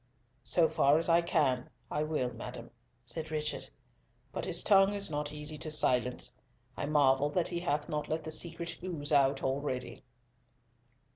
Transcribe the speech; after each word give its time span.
"So 0.43 0.67
far 0.67 0.97
as 0.97 1.09
I 1.09 1.21
can, 1.21 1.69
I 1.91 2.01
will, 2.01 2.33
madam," 2.33 2.71
said 3.05 3.29
Richard, 3.29 3.69
"but 4.31 4.45
his 4.45 4.63
tongue 4.63 4.95
is 4.95 5.11
not 5.11 5.31
easy 5.31 5.59
to 5.59 5.69
silence; 5.69 6.35
I 6.75 6.87
marvel 6.87 7.29
that 7.29 7.49
he 7.49 7.59
hath 7.59 7.87
not 7.87 8.09
let 8.09 8.23
the 8.23 8.31
secret 8.31 8.77
ooze 8.83 9.11
out 9.11 9.43
already." 9.43 10.03